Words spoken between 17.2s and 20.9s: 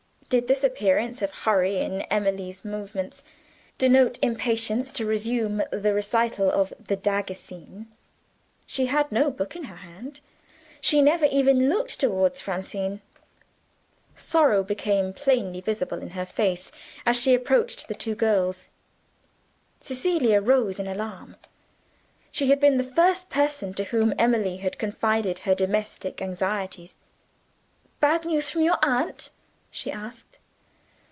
approached the two girls. Cecilia rose in